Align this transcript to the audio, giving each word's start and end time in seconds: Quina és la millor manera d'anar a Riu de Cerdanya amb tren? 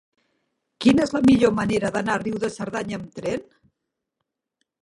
Quina 0.85 1.03
és 1.07 1.13
la 1.17 1.21
millor 1.25 1.53
manera 1.59 1.91
d'anar 1.97 2.15
a 2.15 2.21
Riu 2.23 2.39
de 2.45 2.51
Cerdanya 2.57 2.99
amb 3.01 3.21
tren? 3.37 3.45